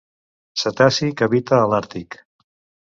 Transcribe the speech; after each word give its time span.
Cetaci 0.61 1.11
que 1.21 1.29
habita 1.29 1.61
a 1.61 1.69
l'àrtic. 1.75 2.21